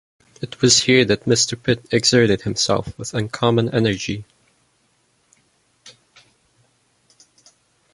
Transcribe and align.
It 0.41 0.63
was 0.63 0.81
here 0.81 1.05
that 1.05 1.25
Mr. 1.25 1.61
Pitt 1.61 1.85
exerted 1.91 2.41
himself 2.41 2.97
with 2.97 3.13
uncommon 3.13 3.69
energy. 3.69 4.25